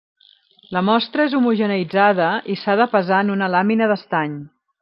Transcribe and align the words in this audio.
La 0.77 0.81
mostra 0.87 1.27
és 1.29 1.35
homogeneïtzada 1.41 2.31
i 2.55 2.57
s'ha 2.65 2.79
de 2.83 2.91
pesar 2.97 3.23
en 3.27 3.33
una 3.37 3.55
làmina 3.57 3.93
d'estany. 3.93 4.39